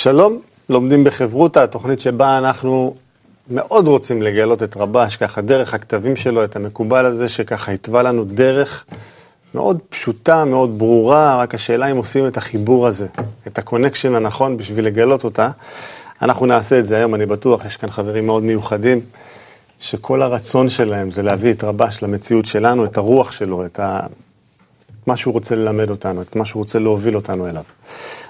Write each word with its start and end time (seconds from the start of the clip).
שלום, 0.00 0.40
לומדים 0.68 1.04
בחברותא, 1.04 1.58
התוכנית 1.58 2.00
שבה 2.00 2.38
אנחנו 2.38 2.94
מאוד 3.50 3.88
רוצים 3.88 4.22
לגלות 4.22 4.62
את 4.62 4.76
רבש, 4.76 5.16
ככה 5.16 5.40
דרך 5.40 5.74
הכתבים 5.74 6.16
שלו, 6.16 6.44
את 6.44 6.56
המקובל 6.56 7.06
הזה, 7.06 7.28
שככה 7.28 7.72
התווה 7.72 8.02
לנו 8.02 8.24
דרך 8.24 8.84
מאוד 9.54 9.78
פשוטה, 9.88 10.44
מאוד 10.44 10.78
ברורה, 10.78 11.36
רק 11.36 11.54
השאלה 11.54 11.90
אם 11.90 11.96
עושים 11.96 12.26
את 12.26 12.36
החיבור 12.36 12.86
הזה, 12.86 13.06
את 13.46 13.58
ה 13.58 13.63
connection 13.63 14.14
הנכון 14.14 14.56
בשביל 14.56 14.86
לגלות 14.86 15.24
אותה. 15.24 15.50
אנחנו 16.22 16.46
נעשה 16.46 16.78
את 16.78 16.86
זה 16.86 16.96
היום, 16.96 17.14
אני 17.14 17.26
בטוח, 17.26 17.64
יש 17.64 17.76
כאן 17.76 17.90
חברים 17.90 18.26
מאוד 18.26 18.42
מיוחדים, 18.42 19.00
שכל 19.80 20.22
הרצון 20.22 20.68
שלהם 20.68 21.10
זה 21.10 21.22
להביא 21.22 21.52
את 21.52 21.64
רבש 21.64 22.02
למציאות 22.02 22.46
שלנו, 22.46 22.84
את 22.84 22.96
הרוח 22.96 23.32
שלו, 23.32 23.66
את 23.66 23.80
ה... 23.80 24.00
מה 25.08 25.16
שהוא 25.16 25.34
רוצה 25.34 25.54
ללמד 25.54 25.90
אותנו, 25.90 26.22
את 26.22 26.36
מה 26.36 26.44
שהוא 26.44 26.60
רוצה 26.60 26.78
להוביל 26.78 27.16
אותנו 27.16 27.48
אליו. 27.48 27.64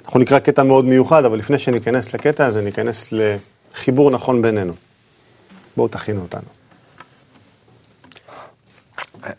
אנחנו 0.05 0.21
נקרא 0.21 0.39
קטע 0.39 0.63
מאוד 0.63 0.85
מיוחד, 0.85 1.25
אבל 1.25 1.39
לפני 1.39 1.59
שניכנס 1.59 2.15
לקטע 2.15 2.47
הזה, 2.47 2.63
ניכנס 2.63 3.09
לחיבור 3.13 4.11
נכון 4.11 4.43
בינינו. 4.43 4.73
בואו 5.77 5.89
תכינו 5.89 6.21
אותנו. 6.23 6.49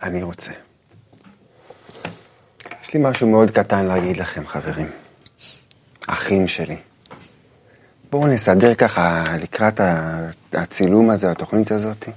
אני 0.03 0.23
רוצה. 0.23 0.51
יש 2.83 2.93
לי 2.93 2.99
משהו 3.03 3.29
מאוד 3.29 3.51
קטן 3.51 3.85
להגיד 3.85 4.17
לכם, 4.17 4.47
חברים. 4.47 4.89
אחים 6.07 6.47
שלי. 6.47 6.77
בואו 8.11 8.27
נסדר 8.27 8.73
ככה 8.73 9.23
לקראת 9.41 9.81
הצילום 10.53 11.09
הזה, 11.09 11.31
התוכנית 11.31 11.71
הזאת. 11.71 12.09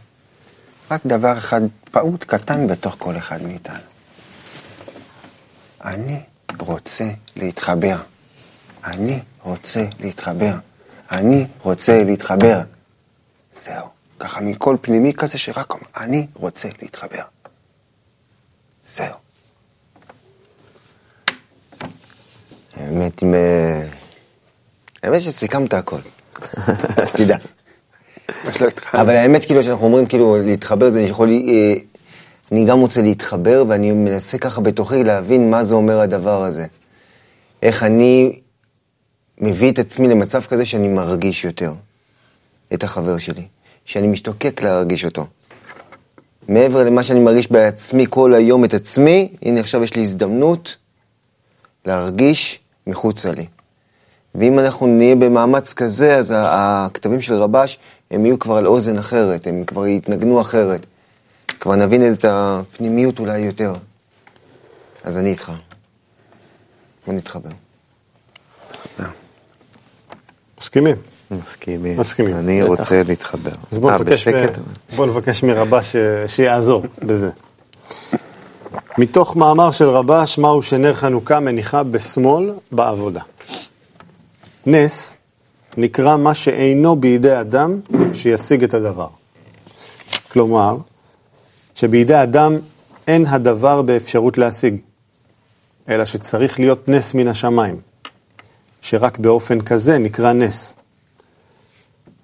רק 0.90 1.00
דבר 1.06 1.38
אחד 1.38 1.60
פעוט 1.90 2.24
קטן 2.24 2.66
בתוך 2.66 2.96
כל 2.98 3.16
אחד 3.16 3.42
מאיתנו. 3.42 3.91
אני 5.84 6.20
רוצה 6.60 7.04
להתחבר. 7.36 7.96
אני 8.84 9.20
רוצה 9.42 9.84
להתחבר. 10.00 10.54
אני 11.12 11.46
רוצה 11.62 12.04
להתחבר. 12.04 12.60
זהו. 13.52 13.86
ככה 14.18 14.40
מכל 14.40 14.76
פנימי 14.80 15.12
כזה 15.12 15.38
שרק 15.38 15.72
אומר, 15.72 15.84
אני 15.96 16.26
רוצה 16.34 16.68
להתחבר. 16.82 17.22
זהו. 18.82 19.14
האמת, 22.76 23.22
אם... 23.22 23.34
אה, 23.34 23.86
האמת 25.02 25.22
שסיכמת 25.22 25.74
הכל, 25.74 25.98
שתדע. 27.08 27.36
לא 28.60 28.68
אבל 28.94 29.16
האמת, 29.16 29.44
כאילו, 29.44 29.62
שאנחנו 29.62 29.86
אומרים, 29.86 30.06
כאילו, 30.06 30.36
להתחבר 30.44 30.90
זה 30.90 31.02
יכול... 31.02 31.28
אני 32.52 32.64
גם 32.64 32.80
רוצה 32.80 33.02
להתחבר, 33.02 33.64
ואני 33.68 33.92
מנסה 33.92 34.38
ככה 34.38 34.60
בתוכי 34.60 35.04
להבין 35.04 35.50
מה 35.50 35.64
זה 35.64 35.74
אומר 35.74 36.00
הדבר 36.00 36.42
הזה. 36.44 36.66
איך 37.62 37.82
אני 37.82 38.40
מביא 39.38 39.72
את 39.72 39.78
עצמי 39.78 40.08
למצב 40.08 40.42
כזה 40.42 40.64
שאני 40.64 40.88
מרגיש 40.88 41.44
יותר 41.44 41.72
את 42.74 42.84
החבר 42.84 43.18
שלי, 43.18 43.46
שאני 43.84 44.06
משתוקק 44.06 44.62
להרגיש 44.62 45.04
אותו. 45.04 45.26
מעבר 46.48 46.84
למה 46.84 47.02
שאני 47.02 47.20
מרגיש 47.20 47.52
בעצמי 47.52 48.06
כל 48.10 48.34
היום 48.34 48.64
את 48.64 48.74
עצמי, 48.74 49.32
הנה 49.42 49.60
עכשיו 49.60 49.84
יש 49.84 49.94
לי 49.94 50.02
הזדמנות 50.02 50.76
להרגיש 51.86 52.58
מחוצה 52.86 53.32
לי. 53.32 53.46
ואם 54.34 54.58
אנחנו 54.58 54.86
נהיה 54.86 55.14
במאמץ 55.14 55.72
כזה, 55.72 56.16
אז 56.16 56.34
הכתבים 56.36 57.20
של 57.20 57.34
רבש, 57.34 57.78
הם 58.10 58.26
יהיו 58.26 58.38
כבר 58.38 58.56
על 58.56 58.66
אוזן 58.66 58.98
אחרת, 58.98 59.46
הם 59.46 59.64
כבר 59.64 59.86
יתנגנו 59.86 60.40
אחרת. 60.40 60.86
כבר 61.60 61.76
נבין 61.76 62.12
את 62.12 62.24
הפנימיות 62.28 63.18
אולי 63.18 63.38
יותר. 63.38 63.72
אז 65.04 65.18
אני 65.18 65.30
איתך. 65.30 65.52
בוא 67.06 67.14
נתחבר. 67.14 67.50
מסכימים? 70.60 70.96
מסכימים. 71.30 72.00
מסכימים. 72.00 72.36
אני 72.36 72.62
רוצה 72.62 73.02
להתחבר. 73.02 73.50
אז 73.72 73.78
בואו 73.78 73.92
אה, 73.92 73.98
נבקש, 73.98 74.28
בשקט? 74.28 74.58
בוא 74.96 75.06
נבקש 75.06 75.42
מרבש 75.42 75.92
ש... 75.92 75.96
שיעזור 76.26 76.84
בזה. 76.98 77.30
מתוך 78.98 79.36
מאמר 79.36 79.70
של 79.70 79.88
רבש, 79.88 80.38
מהו 80.38 80.62
שנר 80.62 80.94
חנוכה 80.94 81.40
מניחה 81.40 81.82
בשמאל 81.82 82.54
בעבודה. 82.72 83.20
נס 84.66 85.16
נקרא 85.76 86.16
מה 86.16 86.34
שאינו 86.34 86.96
בידי 86.96 87.40
אדם 87.40 87.80
שישיג 88.12 88.64
את 88.64 88.74
הדבר. 88.74 89.08
כלומר, 90.32 90.76
שבידי 91.74 92.22
אדם 92.22 92.56
אין 93.06 93.26
הדבר 93.26 93.82
באפשרות 93.82 94.38
להשיג, 94.38 94.76
אלא 95.88 96.04
שצריך 96.04 96.60
להיות 96.60 96.88
נס 96.88 97.14
מן 97.14 97.28
השמיים, 97.28 97.80
שרק 98.82 99.18
באופן 99.18 99.60
כזה 99.60 99.98
נקרא 99.98 100.32
נס. 100.32 100.76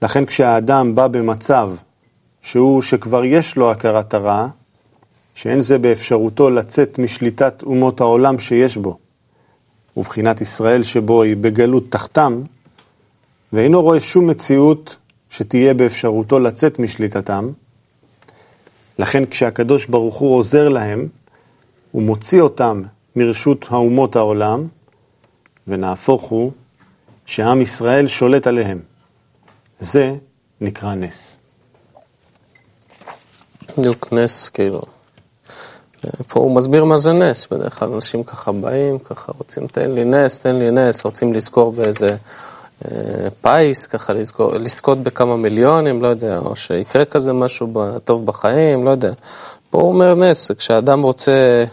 לכן 0.03 0.27
כשהאדם 0.27 0.95
בא 0.95 1.07
במצב 1.07 1.71
שהוא 2.43 2.83
שכבר 2.83 3.25
יש 3.25 3.57
לו 3.57 3.71
הכרת 3.71 4.15
הרע, 4.15 4.49
שאין 5.35 5.61
זה 5.61 5.79
באפשרותו 5.79 6.51
לצאת 6.51 6.99
משליטת 6.99 7.63
אומות 7.63 8.01
העולם 8.01 8.39
שיש 8.39 8.77
בו, 8.77 8.99
ובחינת 9.97 10.41
ישראל 10.41 10.83
שבו 10.83 11.23
היא 11.23 11.37
בגלות 11.37 11.85
תחתם, 11.91 12.43
ואינו 13.53 13.83
רואה 13.83 14.01
שום 14.01 14.27
מציאות 14.27 14.97
שתהיה 15.31 15.75
באפשרותו 15.75 16.39
לצאת 16.39 16.79
משליטתם, 16.79 17.51
לכן 18.99 19.27
כשהקדוש 19.27 19.87
ברוך 19.87 20.17
הוא 20.17 20.37
עוזר 20.37 20.69
להם, 20.69 21.09
הוא 21.93 22.03
מוציא 22.03 22.41
אותם 22.41 22.83
מרשות 23.17 23.67
האומות 23.71 24.17
העולם, 24.17 24.67
ונהפוך 25.69 26.23
הוא 26.23 26.53
שעם 27.27 27.61
ישראל 27.61 28.09
שולט 28.09 28.47
עליהם. 28.47 28.81
זה 29.79 30.15
נקרא 30.61 30.95
נס. 30.95 31.39
בדיוק 33.79 34.13
נס, 34.13 34.49
כאילו. 34.49 34.83
פה 36.29 36.41
הוא 36.41 36.57
מסביר 36.57 36.85
מה 36.85 36.99
זה 36.99 37.13
נס, 37.13 37.47
בדרך 37.47 37.79
כלל 37.79 37.93
אנשים 37.93 38.25
ככה 38.25 38.53
באים, 38.53 38.99
ככה 38.99 39.33
רוצים, 39.39 39.67
תן 39.67 39.91
לי 39.91 40.05
נס, 40.05 40.39
תן 40.39 40.57
לי 40.57 40.71
נס, 40.71 41.05
רוצים 41.05 41.35
לזכור 41.35 41.73
באיזה 41.73 42.17
פיס, 43.43 43.87
ככה 43.87 44.13
לזכור, 44.13 44.55
לזכות 44.55 44.99
בכמה 44.99 45.37
מיליונים, 45.37 46.03
לא 46.03 46.09
יודע, 46.09 46.39
או 46.39 46.57
שיקרה 46.57 47.05
כזה 47.05 47.33
משהו 47.33 47.73
טוב 48.05 48.27
בחיים, 48.27 48.85
לא 48.85 48.91
יודע. 48.91 49.13
פה 49.71 49.79
הוא 49.79 49.89
אומר 49.89 50.15
נס, 50.15 50.51
כשאדם 50.51 51.03
רוצה 51.03 51.65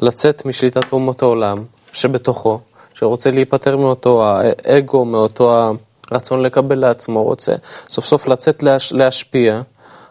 לצאת 0.00 0.44
משליטת 0.44 0.92
אומות 0.92 1.22
העולם, 1.22 1.64
שבתוכו, 1.92 2.60
שרוצה 2.94 3.30
להיפטר 3.30 3.76
מאותו 3.76 4.24
האגו, 4.26 5.04
מאותו 5.04 5.72
הרצון 6.10 6.42
לקבל 6.42 6.78
לעצמו, 6.78 7.22
רוצה 7.22 7.52
סוף 7.90 8.04
סוף 8.04 8.26
לצאת 8.26 8.62
להש, 8.62 8.92
להשפיע, 8.92 9.60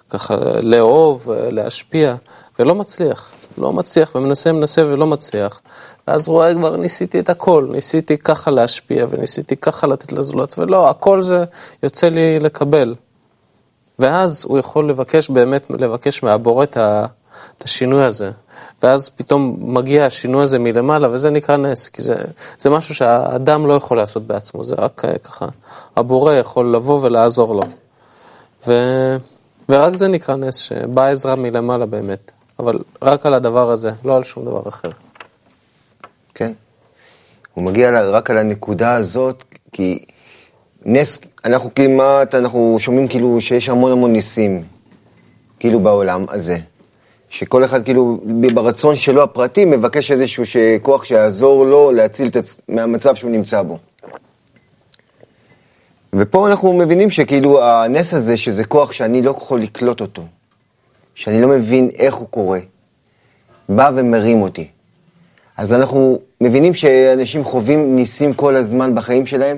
ככה 0.09 0.35
לאהוב, 0.61 1.29
להשפיע, 1.31 2.15
ולא 2.59 2.75
מצליח. 2.75 3.31
לא 3.57 3.73
מצליח, 3.73 4.15
ומנסה, 4.15 4.51
מנסה 4.51 4.85
ולא 4.85 5.07
מצליח. 5.07 5.61
ואז 6.07 6.27
רואה 6.27 6.53
כבר, 6.53 6.75
ניסיתי 6.75 7.19
את 7.19 7.29
הכל, 7.29 7.67
ניסיתי 7.71 8.17
ככה 8.17 8.51
להשפיע, 8.51 9.05
וניסיתי 9.09 9.55
ככה 9.55 9.87
לתת 9.87 10.11
לזולת, 10.11 10.55
ולא, 10.57 10.89
הכל 10.89 11.21
זה 11.21 11.43
יוצא 11.83 12.09
לי 12.09 12.39
לקבל. 12.39 12.95
ואז 13.99 14.45
הוא 14.47 14.59
יכול 14.59 14.89
לבקש, 14.89 15.29
באמת 15.29 15.65
לבקש 15.69 16.23
מהבורא 16.23 16.63
את 16.63 17.63
השינוי 17.63 18.03
הזה. 18.03 18.31
ואז 18.83 19.09
פתאום 19.09 19.57
מגיע 19.59 20.05
השינוי 20.05 20.43
הזה 20.43 20.59
מלמעלה, 20.59 21.11
וזה 21.11 21.29
נקרא 21.29 21.57
נס, 21.57 21.87
כי 21.87 22.01
זה, 22.01 22.15
זה 22.57 22.69
משהו 22.69 22.95
שהאדם 22.95 23.67
לא 23.67 23.73
יכול 23.73 23.97
לעשות 23.97 24.23
בעצמו, 24.27 24.63
זה 24.63 24.75
רק 24.77 25.01
ככה, 25.23 25.47
הבורא 25.95 26.33
יכול 26.33 26.75
לבוא 26.75 26.99
ולעזור 27.03 27.55
לו. 27.55 27.61
ו, 28.67 28.73
ורק 29.69 29.95
זה 29.95 30.07
נקרא 30.07 30.35
נס, 30.35 30.55
שבאה 30.55 31.11
עזרה 31.11 31.35
מלמעלה 31.35 31.85
באמת. 31.85 32.31
אבל 32.63 32.79
רק 33.01 33.25
על 33.25 33.33
הדבר 33.33 33.71
הזה, 33.71 33.91
לא 34.05 34.15
על 34.17 34.23
שום 34.23 34.45
דבר 34.45 34.61
אחר. 34.67 34.89
כן. 36.35 36.51
הוא 37.53 37.63
מגיע 37.63 38.09
רק 38.11 38.29
על 38.29 38.37
הנקודה 38.37 38.93
הזאת, 38.93 39.43
כי 39.71 40.05
נס, 40.85 41.21
אנחנו 41.45 41.69
כמעט, 41.75 42.35
אנחנו 42.35 42.75
שומעים 42.79 43.07
כאילו 43.07 43.41
שיש 43.41 43.69
המון 43.69 43.91
המון 43.91 44.13
ניסים, 44.13 44.63
כאילו 45.59 45.79
בעולם 45.79 46.25
הזה. 46.29 46.57
שכל 47.29 47.65
אחד 47.65 47.83
כאילו 47.85 48.19
ברצון 48.53 48.95
שלו 48.95 49.23
הפרטי 49.23 49.65
מבקש 49.65 50.11
איזשהו 50.11 50.43
כוח 50.81 51.05
שיעזור 51.05 51.65
לו 51.65 51.91
להציל 51.91 52.27
את 52.27 52.35
עצ... 52.35 52.61
מהמצב 52.69 53.15
שהוא 53.15 53.31
נמצא 53.31 53.61
בו. 53.61 53.77
ופה 56.13 56.47
אנחנו 56.47 56.73
מבינים 56.73 57.09
שכאילו 57.09 57.63
הנס 57.63 58.13
הזה, 58.13 58.37
שזה 58.37 58.63
כוח 58.63 58.91
שאני 58.91 59.21
לא 59.21 59.31
יכול 59.31 59.61
לקלוט 59.61 60.01
אותו, 60.01 60.21
שאני 61.15 61.41
לא 61.41 61.47
מבין 61.47 61.89
איך 61.97 62.15
הוא 62.15 62.27
קורה, 62.27 62.59
בא 63.69 63.91
ומרים 63.95 64.41
אותי. 64.41 64.67
אז 65.57 65.73
אנחנו 65.73 66.19
מבינים 66.41 66.73
שאנשים 66.73 67.43
חווים 67.43 67.95
ניסים 67.95 68.33
כל 68.33 68.55
הזמן 68.55 68.95
בחיים 68.95 69.25
שלהם, 69.25 69.57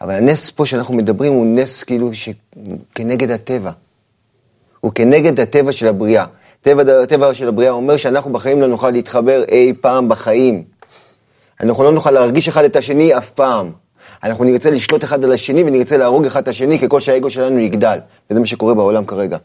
אבל 0.00 0.14
הנס 0.14 0.50
פה 0.50 0.66
שאנחנו 0.66 0.94
מדברים 0.94 1.32
הוא 1.32 1.46
נס 1.46 1.82
כאילו 1.82 2.14
ש... 2.14 2.28
כנגד 2.94 3.30
הטבע. 3.30 3.70
הוא 4.80 4.92
כנגד 4.94 5.40
הטבע 5.40 5.72
של 5.72 5.88
הבריאה. 5.88 6.24
טבע, 6.62 7.02
הטבע 7.02 7.34
של 7.34 7.48
הבריאה 7.48 7.70
אומר 7.70 7.96
שאנחנו 7.96 8.32
בחיים 8.32 8.60
לא 8.60 8.66
נוכל 8.66 8.90
להתחבר 8.90 9.44
אי 9.48 9.72
פעם 9.80 10.08
בחיים. 10.08 10.64
אנחנו 11.60 11.84
לא 11.84 11.92
נוכל 11.92 12.10
להרגיש 12.10 12.48
אחד 12.48 12.64
את 12.64 12.76
השני 12.76 13.18
אף 13.18 13.30
פעם. 13.30 13.72
אנחנו 14.24 14.44
נרצה 14.44 14.70
לשלוט 14.70 15.04
אחד 15.04 15.24
על 15.24 15.32
השני 15.32 15.62
ונרצה 15.62 15.96
להרוג 15.96 16.26
אחד 16.26 16.42
את 16.42 16.48
השני 16.48 16.78
ככל 16.78 17.00
שהאגו 17.00 17.30
שלנו 17.30 17.58
יגדל. 17.58 17.98
וזה 18.30 18.40
מה 18.40 18.46
שקורה 18.46 18.74
בעולם 18.74 19.04
כרגע. 19.04 19.38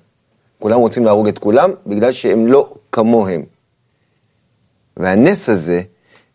כולם 0.60 0.80
רוצים 0.80 1.06
להרוג 1.06 1.28
את 1.28 1.40
כולם 1.40 1.72
בגלל 1.88 2.12
שהם 2.12 2.48
לא 2.48 2.74
כמוהם. 2.92 3.44
והנס 4.98 5.50
הזה, 5.50 5.82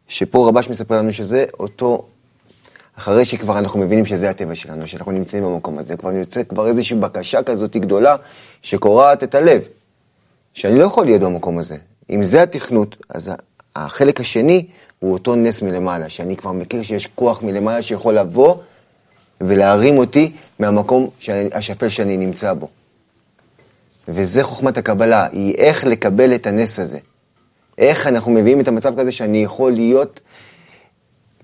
שפה 0.09 0.49
רבש 0.49 0.69
מספר 0.69 0.97
לנו 0.97 1.13
שזה 1.13 1.45
אותו, 1.61 2.07
אחרי 2.99 3.25
שכבר 3.25 3.59
אנחנו 3.59 3.81
מבינים 3.81 4.07
שזה 4.07 4.31
הטבע 4.31 4.55
שלנו, 4.55 4.87
שאנחנו 4.87 5.13
נמצאים 5.13 5.45
במקום 5.45 5.79
הזה, 5.79 5.97
כבר 5.97 6.13
יוצא 6.13 6.43
כבר 6.45 6.67
איזושהי 6.69 6.97
בקשה 6.97 7.43
כזאת 7.43 7.77
גדולה 7.77 8.17
שקורעת 8.63 9.23
את 9.23 9.35
הלב, 9.35 9.63
שאני 10.55 10.79
לא 10.79 10.85
יכול 10.85 11.05
להיות 11.05 11.21
במקום 11.21 11.59
הזה. 11.59 11.77
אם 12.11 12.25
זה 12.25 12.43
התכנות, 12.43 12.97
אז 13.09 13.31
החלק 13.77 14.21
השני 14.21 14.67
הוא 14.99 15.13
אותו 15.13 15.35
נס 15.35 15.63
מלמעלה, 15.63 16.09
שאני 16.09 16.37
כבר 16.37 16.53
מכיר 16.53 16.83
שיש 16.83 17.07
כוח 17.07 17.43
מלמעלה 17.43 17.83
שיכול 17.83 18.15
לבוא 18.15 18.57
ולהרים 19.41 19.99
אותי 19.99 20.33
מהמקום 20.59 21.11
השפל 21.53 21.89
שאני 21.89 22.17
נמצא 22.17 22.53
בו. 22.53 22.69
וזה 24.09 24.43
חוכמת 24.43 24.79
הקבלה, 24.79 25.27
היא 25.33 25.55
איך 25.55 25.85
לקבל 25.85 26.35
את 26.35 26.47
הנס 26.47 26.79
הזה. 26.79 26.99
איך 27.79 28.07
אנחנו 28.07 28.33
מביאים 28.33 28.61
את 28.61 28.69
המצב 28.69 29.01
כזה 29.01 29.13
שאני 29.13 29.45
יכול 29.45 29.73
להיות 29.73 30.21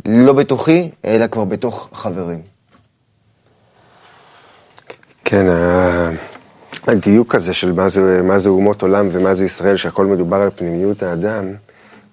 לא 0.06 0.32
בתוכי, 0.32 0.90
אלא 1.04 1.26
כבר 1.26 1.44
בתוך 1.44 1.88
חברים. 1.92 2.40
כן, 5.24 5.46
הדיוק 6.86 7.34
הזה 7.34 7.54
של 7.54 7.72
מה 7.72 7.88
זה, 7.88 8.22
מה 8.22 8.38
זה 8.38 8.48
אומות 8.48 8.82
עולם 8.82 9.08
ומה 9.12 9.34
זה 9.34 9.44
ישראל, 9.44 9.76
שהכל 9.76 10.06
מדובר 10.06 10.36
על 10.36 10.50
פנימיות 10.56 11.02
האדם, 11.02 11.52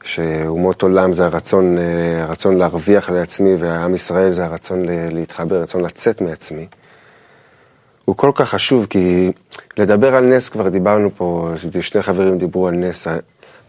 שאומות 0.04 0.82
עולם 0.82 1.14
זה 1.14 1.26
הרצון, 1.26 1.78
אה, 1.78 2.24
הרצון 2.24 2.58
להרוויח 2.58 3.10
לעצמי, 3.10 3.56
והעם 3.56 3.94
ישראל 3.94 4.32
זה 4.32 4.46
הרצון 4.46 4.86
להתחבר, 4.88 5.56
הרצון 5.56 5.82
לצאת 5.82 6.22
מעצמי. 6.22 6.68
הוא 8.06 8.18
כל 8.18 8.32
כך 8.36 8.50
חשוב, 8.50 8.86
כי 8.90 9.32
לדבר 9.78 10.16
על 10.16 10.36
נס, 10.36 10.50
כבר 10.50 10.70
דיברנו 10.70 11.10
פה, 11.16 11.52
שני 11.82 12.02
חברים 12.02 12.38
דיברו 12.38 12.68
על 12.68 12.74
נס. 12.74 13.08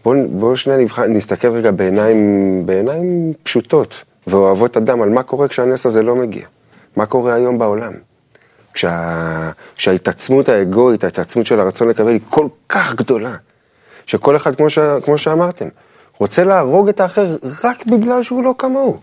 בואו 0.03 0.27
בוא 0.29 0.55
שנייה 0.55 0.79
נבח... 0.79 0.99
נסתכל 0.99 1.47
רגע 1.47 1.71
בעיניים, 1.71 2.61
בעיניים 2.65 3.33
פשוטות 3.43 4.03
ואוהבות 4.27 4.77
אדם 4.77 5.01
על 5.01 5.09
מה 5.09 5.23
קורה 5.23 5.47
כשהנס 5.47 5.85
הזה 5.85 6.01
לא 6.01 6.15
מגיע. 6.15 6.45
מה 6.95 7.05
קורה 7.05 7.33
היום 7.33 7.57
בעולם. 7.57 7.93
כשה... 8.73 9.51
כשההתעצמות 9.75 10.49
האגואית, 10.49 11.03
ההתעצמות 11.03 11.45
של 11.45 11.59
הרצון 11.59 11.87
לקבל 11.87 12.07
היא 12.07 12.19
כל 12.29 12.47
כך 12.69 12.95
גדולה, 12.95 13.35
שכל 14.05 14.35
אחד, 14.35 14.55
כמו, 14.55 14.69
ש... 14.69 14.79
כמו 14.79 15.17
שאמרתם, 15.17 15.67
רוצה 16.17 16.43
להרוג 16.43 16.89
את 16.89 16.99
האחר 16.99 17.37
רק 17.63 17.85
בגלל 17.85 18.23
שהוא 18.23 18.43
לא 18.43 18.55
כמוהו. 18.57 18.99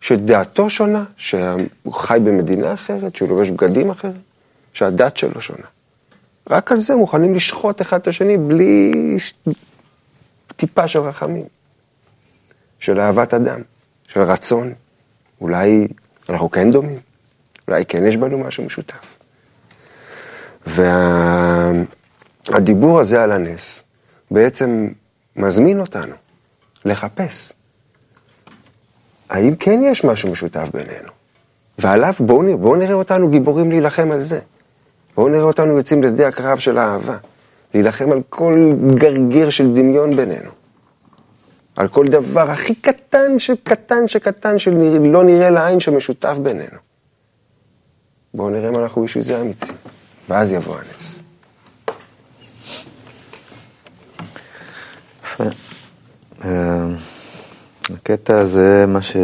שדעתו 0.00 0.70
שונה, 0.70 1.04
שהוא 1.16 1.92
חי 1.92 2.18
במדינה 2.24 2.74
אחרת, 2.74 3.16
שהוא 3.16 3.28
לובש 3.28 3.50
בגדים 3.50 3.90
אחרים, 3.90 4.29
שהדת 4.72 5.16
שלו 5.16 5.40
שונה. 5.40 5.66
רק 6.50 6.72
על 6.72 6.78
זה 6.78 6.96
מוכנים 6.96 7.34
לשחוט 7.34 7.82
אחד 7.82 8.00
את 8.00 8.06
השני 8.06 8.36
בלי 8.36 8.92
טיפה 10.56 10.88
של 10.88 10.98
רחמים, 10.98 11.44
של 12.78 13.00
אהבת 13.00 13.34
אדם, 13.34 13.60
של 14.08 14.22
רצון. 14.22 14.74
אולי 15.40 15.88
אנחנו 16.30 16.50
כן 16.50 16.70
דומים, 16.70 16.98
אולי 17.68 17.84
כן 17.86 18.06
יש 18.06 18.16
בנו 18.16 18.38
משהו 18.38 18.64
משותף. 18.64 19.18
והדיבור 22.48 23.00
הזה 23.00 23.22
על 23.22 23.32
הנס 23.32 23.82
בעצם 24.30 24.88
מזמין 25.36 25.80
אותנו 25.80 26.14
לחפש 26.84 27.52
האם 29.30 29.56
כן 29.56 29.80
יש 29.84 30.04
משהו 30.04 30.32
משותף 30.32 30.68
בינינו. 30.74 31.08
ועליו 31.78 32.12
בואו 32.20 32.42
נראה, 32.42 32.56
בואו 32.56 32.76
נראה 32.76 32.94
אותנו 32.94 33.30
גיבורים 33.30 33.70
להילחם 33.70 34.10
על 34.12 34.20
זה. 34.20 34.40
בואו 35.20 35.28
נראה 35.28 35.42
אותנו 35.42 35.76
יוצאים 35.76 36.02
לשדה 36.02 36.28
הקרב 36.28 36.58
של 36.58 36.78
האהבה. 36.78 37.16
להילחם 37.74 38.12
על 38.12 38.22
כל 38.28 38.72
גרגר 38.94 39.50
של 39.50 39.74
דמיון 39.74 40.16
בינינו. 40.16 40.50
על 41.76 41.88
כל 41.88 42.06
דבר 42.06 42.50
הכי 42.50 42.74
קטן 42.74 43.38
שקטן 43.38 44.08
שקטן 44.08 44.58
שלא 44.58 45.24
נראה 45.24 45.50
לעין 45.50 45.80
שמשותף 45.80 46.36
בינינו. 46.42 46.76
בואו 48.34 48.50
נראה 48.50 48.68
אם 48.68 48.78
אנחנו 48.78 49.02
בשביל 49.02 49.24
זה 49.24 49.40
אמיצים. 49.40 49.74
ואז 50.28 50.52
יבוא 50.52 50.76
הנס. 50.76 51.22
אה, 56.44 56.86
הקטע 57.94 58.38
הזה, 58.38 58.84
מה, 58.88 59.02
ש... 59.02 59.16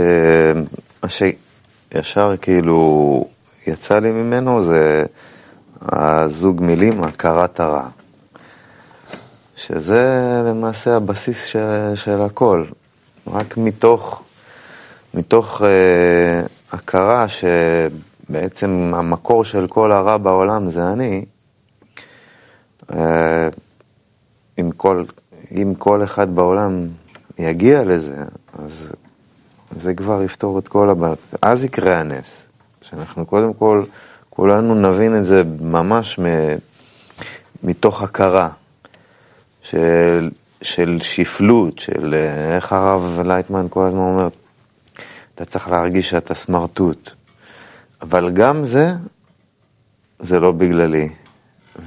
מה 1.03 1.09
שישר 1.09 2.35
כאילו 2.41 3.25
יצא 3.67 3.99
לי 3.99 4.11
ממנו 4.11 4.65
זה 4.65 5.05
הזוג 5.83 6.63
מילים, 6.63 7.05
הכרת 7.05 7.61
הרע. 7.61 7.89
שזה 9.57 10.43
למעשה 10.47 10.97
הבסיס 10.97 11.45
של, 11.45 11.93
של 11.95 12.23
הכל. 12.23 12.65
רק 13.27 13.57
מתוך, 13.57 14.23
מתוך 15.15 15.63
אה, 15.63 16.43
הכרה 16.73 17.27
שבעצם 17.29 18.93
המקור 18.95 19.45
של 19.45 19.67
כל 19.67 19.93
הרע 19.93 20.17
בעולם 20.17 20.71
זה 20.71 20.89
אני, 20.89 21.25
אה, 22.95 23.49
אם, 24.59 24.71
כל, 24.77 25.05
אם 25.53 25.75
כל 25.79 26.05
אחד 26.05 26.35
בעולם 26.35 26.87
יגיע 27.39 27.85
לזה, 27.85 28.25
אז 28.59 28.93
זה 29.81 29.95
כבר 29.95 30.23
יפתור 30.23 30.59
את 30.59 30.69
כל 30.69 30.91
הבעיות. 30.91 31.19
אז 31.43 31.65
יקרה 31.65 32.01
הנס. 32.01 32.49
שאנחנו 32.83 33.27
קודם 33.27 33.55
כל, 33.55 33.83
כולנו 34.37 34.75
נבין 34.75 35.17
את 35.17 35.27
זה 35.27 35.43
ממש 35.61 36.19
מ, 36.19 36.25
מתוך 37.63 38.03
הכרה. 38.03 38.49
של, 39.63 40.31
של 40.63 40.99
שפלות, 41.01 41.79
של 41.79 42.15
אה, 42.15 42.57
איך 42.57 42.73
הרב 42.73 43.21
לייטמן 43.25 43.67
כל 43.71 43.87
הזמן 43.87 44.01
אומר, 44.01 44.29
אתה 45.35 45.45
צריך 45.45 45.69
להרגיש 45.69 46.11
שאתה 46.11 46.35
סמרטוט. 46.35 47.11
אבל 48.03 48.31
גם 48.31 48.65
זה, 48.65 48.93
זה 50.19 50.41
לא 50.41 50.53
בגללי. 50.53 51.09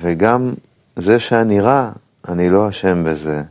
וגם 0.02 0.54
זה 0.96 1.20
שאני 1.20 1.62
רע, 1.62 1.92
אני 2.28 2.50
לא 2.50 2.70
אשם 2.70 3.04
בזה. 3.04 3.44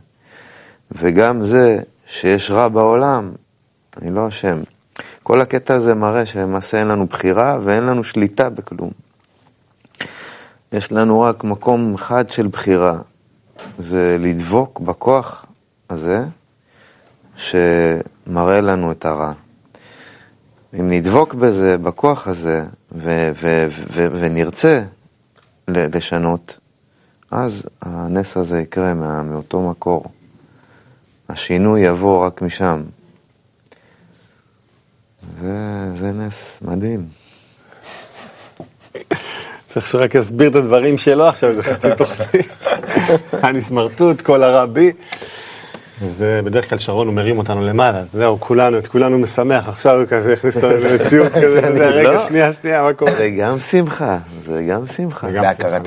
וגם 0.91 1.43
זה 1.43 1.79
שיש 2.07 2.51
רע 2.51 2.67
בעולם, 2.67 3.31
אני 4.01 4.11
לא 4.11 4.27
אשם. 4.27 4.59
כל 5.23 5.41
הקטע 5.41 5.73
הזה 5.75 5.95
מראה 5.95 6.25
שלמעשה 6.25 6.79
אין 6.79 6.87
לנו 6.87 7.05
בחירה 7.07 7.59
ואין 7.63 7.83
לנו 7.83 8.03
שליטה 8.03 8.49
בכלום. 8.49 8.91
יש 10.71 10.91
לנו 10.91 11.21
רק 11.21 11.43
מקום 11.43 11.93
אחד 11.93 12.29
של 12.29 12.47
בחירה, 12.47 12.97
זה 13.77 14.17
לדבוק 14.19 14.79
בכוח 14.79 15.45
הזה 15.89 16.23
שמראה 17.35 18.61
לנו 18.61 18.91
את 18.91 19.05
הרע. 19.05 19.33
אם 20.79 20.89
נדבוק 20.89 21.33
בזה, 21.33 21.77
בכוח 21.77 22.27
הזה, 22.27 22.63
ו- 22.91 23.31
ו- 23.41 23.67
ו- 23.93 24.07
ונרצה 24.19 24.83
לשנות, 25.67 26.57
אז 27.31 27.63
הנס 27.81 28.37
הזה 28.37 28.61
יקרה 28.61 28.93
מאותו 29.23 29.69
מקור. 29.69 30.05
השינוי 31.29 31.81
יבוא 31.81 32.25
רק 32.25 32.41
משם. 32.41 32.81
זה, 35.41 35.85
זה 35.95 36.11
נס 36.11 36.59
מדהים. 36.61 37.05
צריך 39.65 39.85
שרק 39.85 40.15
יסביר 40.15 40.49
את 40.49 40.55
הדברים 40.55 40.97
שלו 40.97 41.27
עכשיו, 41.27 41.55
זה 41.55 41.63
חצי 41.63 41.87
תוכנית. 41.97 42.57
אני 43.43 43.61
סמרטוט, 43.61 44.21
כל 44.21 44.43
הרע 44.43 44.65
בי. 44.65 44.91
זה 46.05 46.41
בדרך 46.43 46.69
כלל 46.69 46.77
שרון 46.77 47.07
הוא 47.07 47.15
מרים 47.15 47.37
אותנו 47.37 47.61
למעלה, 47.61 48.03
זהו, 48.03 48.39
כולנו, 48.39 48.77
את 48.77 48.87
כולנו 48.87 49.19
משמח, 49.19 49.69
עכשיו 49.69 49.99
הוא 49.99 50.05
כזה 50.05 50.33
הכניס 50.33 50.57
אותנו 50.57 50.77
למציאות 50.77 51.31
כזה, 51.31 51.61
זה, 51.77 51.87
רגע, 51.89 52.11
לא. 52.11 52.27
שנייה, 52.27 52.53
שנייה, 52.53 52.81
מה 52.81 52.93
קורה? 52.93 53.11
זה 53.11 53.29
גם 53.29 53.59
שמחה, 53.59 54.17
זה 54.45 54.63
גם 54.69 54.87
שמחה. 54.87 55.27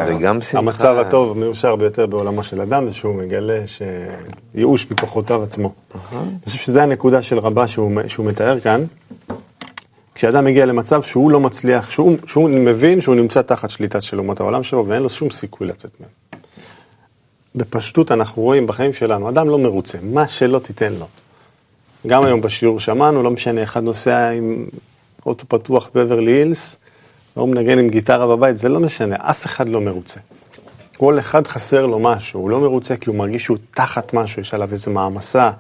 זה 0.07 0.15
גם 0.21 0.43
שמחה. 0.43 0.59
המצב 0.59 0.97
הטוב, 0.99 1.37
המאושר 1.37 1.77
ביותר 1.77 2.07
בעולמו 2.07 2.43
של 2.43 2.61
אדם, 2.61 2.87
זה 2.87 2.93
שהוא 2.93 3.15
מגלה 3.15 3.59
שייאוש 4.55 4.87
מכוחותיו 4.91 5.43
עצמו. 5.43 5.73
אני 5.95 6.21
חושב 6.45 6.59
שזו 6.59 6.81
הנקודה 6.81 7.23
של 7.23 7.39
רבה 7.39 7.67
שהוא 7.67 8.27
מתאר 8.27 8.61
כאן. 8.61 8.85
כשאדם 10.15 10.45
מגיע 10.45 10.67
למצב 10.67 11.03
שהוא 11.03 11.31
לא 11.31 11.41
מצליח, 11.41 11.91
שהוא, 11.91 12.17
שהוא 12.27 12.51
מבין 12.51 13.01
שהוא 13.01 13.15
נמצא 13.15 13.43
תחת 13.43 13.71
שליטה 13.71 14.01
של 14.01 14.19
אומות 14.19 14.41
העולם 14.41 14.63
שלו 14.63 14.87
ואין 14.87 15.03
לו 15.03 15.11
שום 15.11 15.31
סיכוי 15.31 15.67
לצאת 15.67 15.91
מהם. 16.01 16.11
בפשטות 17.55 18.13
אנחנו 18.13 18.43
רואים 18.43 18.67
בחיים 18.67 18.93
שלנו, 18.93 19.29
אדם 19.29 19.49
לא 19.49 19.59
מרוצה, 19.59 19.99
מה 20.03 20.29
שלא 20.29 20.59
תיתן 20.59 20.93
לו. 20.93 21.07
גם 22.07 22.25
היום 22.25 22.41
בשיעור 22.41 22.81
שמענו, 22.81 23.23
לא 23.23 23.31
משנה, 23.31 23.63
אחד 23.63 23.83
נוסע 23.83 24.29
עם 24.29 24.67
אוטו 25.27 25.47
פתוח 25.49 25.89
בברלי 25.95 26.33
הילס, 26.33 26.77
והוא 27.37 27.49
מנגן 27.49 27.79
עם 27.79 27.89
גיטרה 27.89 28.27
בבית, 28.27 28.57
זה 28.57 28.69
לא 28.69 28.81
משנה, 28.81 29.17
אף 29.19 29.47
אחד 29.47 29.69
לא 29.69 29.81
מרוצה. 29.81 30.21
כל 30.97 31.19
אחד 31.19 31.47
חסר 31.47 31.87
לו 31.87 31.99
משהו, 31.99 32.41
הוא 32.41 32.51
לא 32.51 32.61
מרוצה 32.61 32.97
כי 32.97 33.11
הוא 33.11 33.17
מרגיש 33.17 33.45
שהוא 33.45 33.57
תחת 33.71 34.15
משהו, 34.15 34.43
יש 34.43 34.55
עליו 34.55 34.73
איזו 34.73 34.91
מעמסה. 34.91 35.51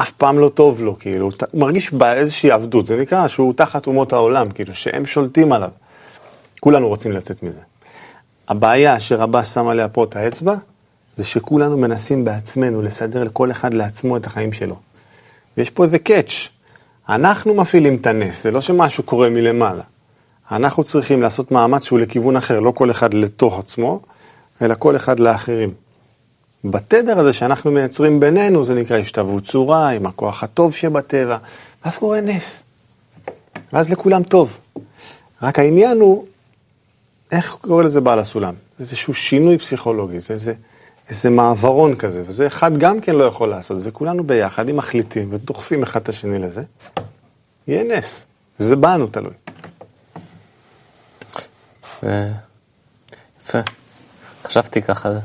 אף 0.00 0.10
פעם 0.10 0.38
לא 0.38 0.48
טוב 0.48 0.82
לו, 0.82 0.98
כאילו, 0.98 1.30
הוא 1.50 1.60
מרגיש 1.60 1.92
באיזושהי 1.92 2.50
עבדות, 2.50 2.86
זה 2.86 2.96
נקרא 2.96 3.28
שהוא 3.28 3.52
תחת 3.52 3.86
אומות 3.86 4.12
העולם, 4.12 4.50
כאילו, 4.50 4.74
שהם 4.74 5.06
שולטים 5.06 5.52
עליו. 5.52 5.70
כולנו 6.60 6.88
רוצים 6.88 7.12
לצאת 7.12 7.42
מזה. 7.42 7.60
הבעיה 8.48 9.00
שרבה 9.00 9.44
שם 9.44 9.68
עליה 9.68 9.88
פה 9.88 10.04
את 10.04 10.16
האצבע, 10.16 10.54
זה 11.16 11.24
שכולנו 11.24 11.78
מנסים 11.78 12.24
בעצמנו 12.24 12.82
לסדר 12.82 13.24
לכל 13.24 13.50
אחד 13.50 13.74
לעצמו 13.74 14.16
את 14.16 14.26
החיים 14.26 14.52
שלו. 14.52 14.76
ויש 15.56 15.70
פה 15.70 15.84
איזה 15.84 15.98
קאץ'. 15.98 16.48
אנחנו 17.08 17.54
מפעילים 17.54 17.94
את 17.94 18.06
הנס, 18.06 18.42
זה 18.42 18.50
לא 18.50 18.60
שמשהו 18.60 19.02
קורה 19.02 19.30
מלמעלה. 19.30 19.82
אנחנו 20.50 20.84
צריכים 20.84 21.22
לעשות 21.22 21.52
מאמץ 21.52 21.84
שהוא 21.84 21.98
לכיוון 21.98 22.36
אחר, 22.36 22.60
לא 22.60 22.70
כל 22.70 22.90
אחד 22.90 23.14
לתוך 23.14 23.58
עצמו, 23.58 24.00
אלא 24.62 24.74
כל 24.78 24.96
אחד 24.96 25.20
לאחרים. 25.20 25.74
בתדר 26.64 27.18
הזה 27.18 27.32
שאנחנו 27.32 27.70
מייצרים 27.70 28.20
בינינו, 28.20 28.64
זה 28.64 28.74
נקרא 28.74 28.98
השתוות 28.98 29.44
צורה, 29.44 29.88
עם 29.88 30.06
הכוח 30.06 30.42
הטוב 30.42 30.74
שבטבע, 30.74 31.36
ואז 31.84 31.98
קורה 31.98 32.20
נס. 32.20 32.62
ואז 33.72 33.90
לכולם 33.90 34.22
טוב. 34.22 34.58
רק 35.42 35.58
העניין 35.58 36.00
הוא, 36.00 36.26
איך 37.32 37.56
קורא 37.60 37.82
לזה 37.82 38.00
בעל 38.00 38.18
הסולם? 38.18 38.54
איזשהו 38.80 39.14
שינוי 39.14 39.58
פסיכולוגי, 39.58 40.20
זה 40.20 40.34
איזה, 40.34 40.54
איזה 41.08 41.30
מעברון 41.30 41.96
כזה, 41.96 42.22
וזה 42.26 42.46
אחד 42.46 42.78
גם 42.78 43.00
כן 43.00 43.14
לא 43.14 43.24
יכול 43.24 43.48
לעשות, 43.48 43.80
זה 43.80 43.90
כולנו 43.90 44.24
ביחד, 44.24 44.68
אם 44.68 44.76
מחליטים 44.76 45.28
ודוחפים 45.32 45.82
אחד 45.82 46.00
את 46.00 46.08
השני 46.08 46.38
לזה, 46.38 46.62
יהיה 47.68 47.98
נס. 47.98 48.26
זה 48.58 48.76
בנו 48.76 49.06
תלוי. 49.06 49.32
יפה. 53.42 53.58
חשבתי 54.44 54.82
ככה, 54.82 55.18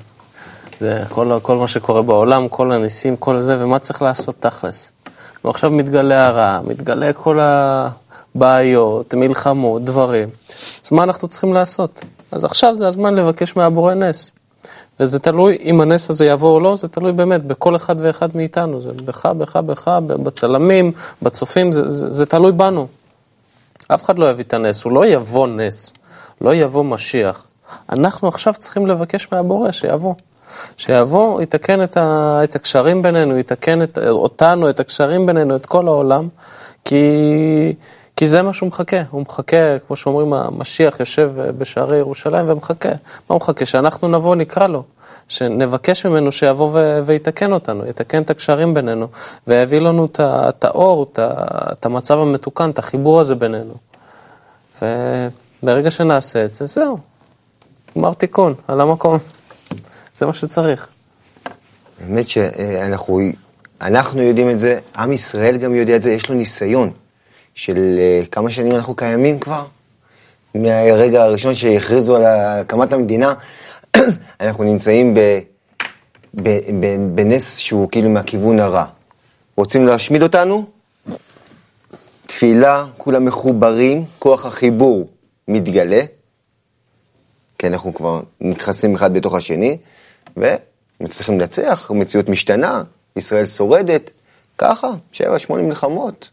זה 0.80 1.04
כל, 1.10 1.32
כל 1.42 1.58
מה 1.58 1.68
שקורה 1.68 2.02
בעולם, 2.02 2.48
כל 2.48 2.72
הניסים, 2.72 3.16
כל 3.16 3.42
זה, 3.42 3.58
ומה 3.60 3.80
צריך 3.80 4.02
לעשות 4.02 4.36
תכלס. 4.40 4.92
ועכשיו 5.46 5.72
מתגלה 5.72 6.28
הרע, 6.28 6.60
מתגלה 6.64 7.14
כל 7.14 7.40
הבעיות, 7.42 9.14
מלחמות, 9.14 9.84
דברים. 9.86 10.30
אז 10.86 10.92
מה 10.92 11.04
אנחנו 11.04 11.28
צריכים 11.28 11.54
לעשות? 11.54 12.00
אז 12.32 12.44
עכשיו 12.44 12.76
זה 12.76 12.88
הזמן 12.88 13.16
לבקש 13.16 13.56
מהבורא 13.56 13.94
נס. 13.94 14.32
וזה 15.00 15.20
תלוי 15.20 15.58
אם 15.62 15.82
הנס 15.82 16.10
הזה 16.10 16.26
יבוא 16.26 16.56
או 16.56 16.60
לא, 16.60 16.76
זה 16.76 16.88
תלוי 16.88 17.12
באמת 17.12 17.44
בכל 17.44 17.76
אחד 17.76 17.96
ואחד 18.00 18.30
מאיתנו. 18.36 18.82
זה 18.82 18.90
בך, 19.06 19.26
בך, 19.26 19.56
בך, 19.56 19.88
בצלמים, 20.08 20.92
בצופים, 21.22 21.72
זה, 21.72 21.92
זה, 21.92 22.14
זה 22.14 22.26
תלוי 22.26 22.52
בנו. 22.52 22.88
אף 23.88 24.04
אחד 24.04 24.20
לא 24.20 24.30
יביא 24.30 24.44
את 24.44 24.54
הנס, 24.54 24.84
הוא 24.84 24.94
לא 24.94 25.06
יבוא 25.06 25.48
נס, 25.48 25.94
לא 26.42 26.56
יבוא 26.56 26.84
משיח. 26.84 27.48
אנחנו 27.90 28.28
עכשיו 28.28 28.54
צריכים 28.54 28.88
לבקש 28.88 29.28
מהבורא 29.32 29.72
שיבוא. 29.72 30.14
שיבוא, 30.78 31.42
יתקן 31.42 31.84
את, 31.84 31.98
ה, 31.98 32.40
את 32.44 32.56
הקשרים 32.56 33.02
בינינו, 33.02 33.38
יתקן 33.38 33.82
את, 33.82 33.98
אותנו, 34.08 34.70
את 34.70 34.80
הקשרים 34.80 35.26
בינינו, 35.26 35.56
את 35.56 35.66
כל 35.66 35.88
העולם, 35.88 36.28
כי, 36.86 37.06
כי 38.16 38.28
זה 38.28 38.42
מה 38.42 38.54
שהוא 38.54 38.68
מחכה. 38.68 39.02
הוא 39.10 39.22
מחכה, 39.22 39.80
כמו 39.88 39.96
שאומרים, 39.96 40.34
המשיח 40.34 41.00
יושב 41.00 41.32
בשערי 41.58 41.98
ירושלים 41.98 42.50
ומחכה. 42.50 42.90
מה 42.90 42.96
הוא 43.28 43.38
מחכה? 43.38 43.66
שאנחנו 43.66 44.08
נבוא, 44.08 44.36
נקרא 44.36 44.68
לו. 44.68 44.84
שנבקש 45.28 46.06
ממנו 46.06 46.32
שיבוא 46.32 46.70
ו- 46.74 47.00
ויתקן 47.06 47.54
אותנו, 47.54 47.88
יתקן 47.88 48.22
את 48.22 48.30
הקשרים 48.30 48.74
בינינו, 48.74 49.08
ויביא 49.48 49.80
לנו 49.80 50.08
את 50.20 50.66
האור, 50.66 51.12
את 51.14 51.86
המצב 51.86 52.20
המתוקן, 52.20 52.70
את 52.70 52.80
החיבור 52.80 53.20
הזה 53.20 53.36
בינינו. 53.36 53.74
וברגע 54.82 55.92
שנעשה 55.92 56.46
את 56.46 56.54
זה, 56.54 56.66
זהו. 56.66 56.98
גמר 57.98 58.14
תיקון, 58.14 58.54
על 58.68 58.82
המקום. 58.82 59.18
זה 60.18 60.26
מה 60.26 60.34
שצריך. 60.34 60.88
באמת 62.00 62.28
שאנחנו 62.28 63.20
אנחנו 63.82 64.22
יודעים 64.22 64.50
את 64.50 64.60
זה, 64.60 64.80
עם 64.96 65.14
ישראל 65.14 65.58
גם 65.58 65.76
יודע 65.76 65.96
את 65.96 66.02
זה, 66.02 66.14
יש 66.14 66.30
לו 66.30 66.36
ניסיון 66.36 66.92
של 67.56 67.96
אה, 68.00 68.22
כמה 68.32 68.52
שנים 68.52 68.72
אנחנו 68.72 68.96
קיימים 68.96 69.40
כבר. 69.40 69.66
מהרגע 70.56 71.24
הראשון 71.24 71.54
שהכריזו 71.54 72.16
על 72.16 72.24
הקמת 72.26 72.94
המדינה, 72.94 73.34
אנחנו 74.42 74.64
נמצאים 74.64 75.14
ב, 75.14 75.20
ב, 76.34 76.50
ב, 76.80 76.86
בנס 77.16 77.58
שהוא 77.58 77.90
כאילו 77.90 78.10
מהכיוון 78.10 78.60
הרע. 78.60 78.86
רוצים 79.56 79.86
להשמיד 79.86 80.24
אותנו? 80.24 80.66
תפילה, 82.28 82.86
כולם 82.98 83.26
מחוברים, 83.26 84.06
כוח 84.20 84.46
החיבור 84.46 85.08
מתגלה, 85.48 86.02
כי 87.58 87.68
אנחנו 87.68 87.94
כבר 87.94 88.22
נדחסים 88.42 88.96
אחד 88.96 89.14
בתוך 89.14 89.34
השני, 89.34 89.78
ומצליחים 90.38 91.40
לנצח, 91.40 91.92
המציאות 91.92 92.30
משתנה, 92.30 92.84
ישראל 93.16 93.46
שורדת, 93.46 94.12
ככה, 94.58 94.92
שבע, 95.12 95.40
שמונה 95.40 95.64
מלחמות, 95.64 96.30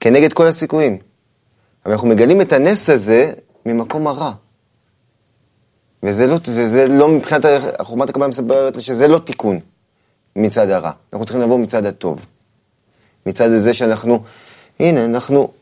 כנגד 0.00 0.32
כל 0.32 0.46
הסיכויים. 0.46 0.98
אבל 1.84 1.92
אנחנו 1.92 2.08
מגלים 2.08 2.40
את 2.40 2.52
הנס 2.52 2.90
הזה 2.90 3.32
ממקום 3.66 4.06
הרע. 4.06 4.32
וזה 6.02 6.26
לא, 6.26 6.38
וזה 6.54 6.88
לא 6.88 7.08
מבחינת, 7.08 7.44
חוכמת 7.82 8.08
הקבלה 8.08 8.28
מספרת 8.28 8.80
שזה 8.80 9.08
לא 9.08 9.18
תיקון 9.18 9.60
מצד 10.36 10.70
הרע. 10.70 10.90
אנחנו 11.12 11.24
צריכים 11.24 11.42
לבוא 11.42 11.58
מצד 11.58 11.86
הטוב. 11.86 12.26
מצד 13.26 13.50
הזה 13.50 13.74
שאנחנו, 13.74 14.22
הנה, 14.80 15.04
אנחנו 15.04 15.52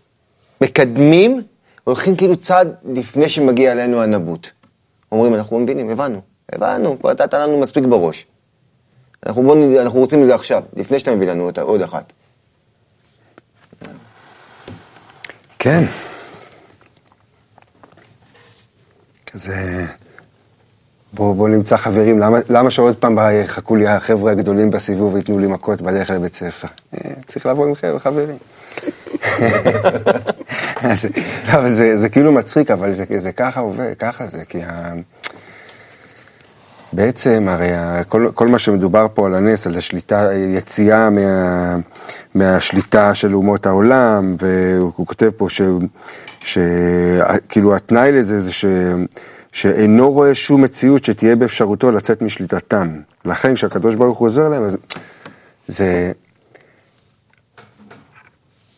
מקדמים, 0.60 1.42
הולכים 1.84 2.16
כאילו 2.16 2.36
צעד 2.36 2.74
לפני 2.84 3.28
שמגיע 3.28 3.72
אלינו 3.72 4.02
הנבוט. 4.02 4.48
אומרים, 5.12 5.34
אנחנו 5.34 5.58
מבינים, 5.58 5.90
הבנו, 5.90 6.20
הבנו, 6.52 6.98
כבר 7.00 7.10
נתת 7.10 7.34
לנו 7.34 7.60
מספיק 7.60 7.84
בראש. 7.84 8.26
אנחנו, 9.26 9.42
בוא, 9.42 9.56
אנחנו 9.82 10.00
רוצים 10.00 10.20
את 10.20 10.26
זה 10.26 10.34
עכשיו, 10.34 10.62
לפני 10.76 10.98
שאתה 10.98 11.14
מביא 11.14 11.26
לנו 11.26 11.46
אותה, 11.46 11.62
עוד 11.62 11.82
אחת. 11.82 12.12
כן. 15.58 15.84
כזה... 19.26 19.86
בואו 21.12 21.34
בוא 21.34 21.48
נמצא 21.48 21.76
חברים, 21.76 22.18
למה, 22.18 22.38
למה 22.48 22.70
שעוד 22.70 22.96
פעם 22.96 23.18
יחכו 23.42 23.76
לי 23.76 23.88
החבר'ה 23.88 24.32
הגדולים 24.32 24.70
בסיבוב 24.70 25.14
וייתנו 25.14 25.38
לי 25.38 25.46
מכות 25.46 25.82
בדרך 25.82 26.10
לבית 26.10 26.34
ספר? 26.34 26.68
אה, 26.94 27.10
צריך 27.26 27.46
לבוא 27.46 27.66
עם 27.66 27.98
חברים. 27.98 28.36
זה, 30.94 31.08
לא, 31.52 31.68
זה, 31.68 31.98
זה 31.98 32.08
כאילו 32.08 32.32
מצחיק, 32.32 32.70
אבל 32.70 32.92
זה, 32.92 33.04
זה 33.16 33.32
ככה 33.32 33.60
עובד, 33.60 33.94
ככה 33.98 34.28
זה, 34.28 34.44
כי 34.44 34.62
ה... 34.62 34.92
בעצם, 36.92 37.46
הרי 37.48 37.68
כל, 38.08 38.28
כל 38.34 38.48
מה 38.48 38.58
שמדובר 38.58 39.06
פה 39.14 39.26
על 39.26 39.34
הנס, 39.34 39.66
על 39.66 39.76
השליטה, 39.76 40.28
יציאה 40.34 41.10
מה, 41.10 41.76
מהשליטה 42.34 43.14
של 43.14 43.34
אומות 43.34 43.66
העולם, 43.66 44.36
והוא 44.38 45.06
כותב 45.06 45.30
פה 45.36 45.46
שכאילו 46.40 47.76
התנאי 47.76 48.12
לזה 48.12 48.40
זה 48.40 48.52
ש, 48.52 48.64
שאינו 49.52 50.12
רואה 50.12 50.34
שום 50.34 50.62
מציאות 50.62 51.04
שתהיה 51.04 51.36
באפשרותו 51.36 51.90
לצאת 51.90 52.22
משליטתם. 52.22 53.00
לכן 53.24 53.54
כשהקדוש 53.54 53.94
ברוך 53.94 54.18
הוא 54.18 54.26
עוזר 54.26 54.48
להם, 54.48 54.64
אז 54.64 54.76
זה 55.68 56.12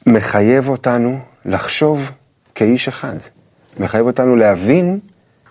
מחייב 0.06 0.68
אותנו 0.68 1.18
לחשוב 1.44 2.10
כאיש 2.54 2.88
אחד. 2.88 3.16
מחייב 3.80 4.06
אותנו 4.06 4.36
להבין 4.36 4.98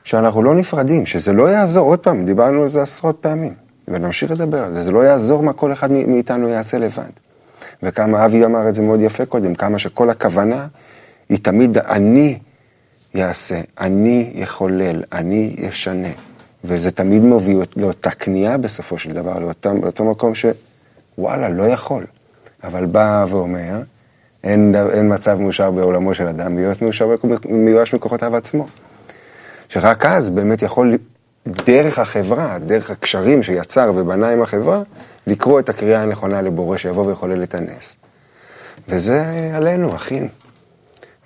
שאנחנו 0.07 0.43
לא 0.43 0.55
נפרדים, 0.55 1.05
שזה 1.05 1.33
לא 1.33 1.49
יעזור, 1.49 1.89
עוד 1.89 1.99
פעם, 1.99 2.25
דיברנו 2.25 2.61
על 2.61 2.67
זה 2.67 2.81
עשרות 2.81 3.17
פעמים, 3.21 3.53
ונמשיך 3.87 4.31
לדבר 4.31 4.63
על 4.63 4.73
זה, 4.73 4.81
זה 4.81 4.91
לא 4.91 4.99
יעזור 4.99 5.43
מה 5.43 5.53
כל 5.53 5.73
אחד 5.73 5.91
מאיתנו 5.91 6.49
יעשה 6.49 6.77
לבד. 6.77 7.09
וכמה 7.83 8.25
אבי 8.25 8.45
אמר 8.45 8.69
את 8.69 8.75
זה 8.75 8.81
מאוד 8.81 8.99
יפה 9.01 9.25
קודם, 9.25 9.55
כמה 9.55 9.79
שכל 9.79 10.09
הכוונה 10.09 10.67
היא 11.29 11.37
תמיד 11.41 11.77
אני 11.77 12.39
יעשה, 13.13 13.61
אני 13.79 14.31
יחולל, 14.33 15.03
אני 15.11 15.55
ישנה. 15.57 16.11
וזה 16.63 16.91
תמיד 16.91 17.21
מוביל 17.21 17.61
לאותה 17.75 18.11
כניעה 18.11 18.57
בסופו 18.57 18.97
של 18.97 19.13
דבר, 19.13 19.39
לאותו, 19.39 19.73
לאותו 19.73 20.05
מקום 20.05 20.33
שוואלה, 20.35 21.49
לא 21.49 21.63
יכול. 21.63 22.05
אבל 22.63 22.85
בא 22.85 23.25
ואומר, 23.29 23.81
אין, 24.43 24.75
אין 24.93 25.13
מצב 25.13 25.39
מאושר 25.39 25.71
בעולמו 25.71 26.13
של 26.13 26.27
אדם 26.27 26.57
להיות 26.57 26.81
מאושר, 26.81 27.15
מיואש 27.49 27.93
מכוחותיו 27.93 28.35
עצמו. 28.35 28.67
שרק 29.69 30.05
אז 30.05 30.29
באמת 30.29 30.61
יכול 30.61 30.97
דרך 31.47 31.99
החברה, 31.99 32.57
דרך 32.65 32.89
הקשרים 32.89 33.43
שיצר 33.43 33.91
ובנה 33.95 34.29
עם 34.29 34.41
החברה, 34.41 34.81
לקרוא 35.27 35.59
את 35.59 35.69
הקריאה 35.69 36.01
הנכונה 36.01 36.41
לבורא 36.41 36.77
שיבוא 36.77 37.05
ויחולל 37.05 37.43
את 37.43 37.55
הנס. 37.55 37.97
וזה 38.89 39.51
עלינו, 39.53 39.95
אחים. 39.95 40.27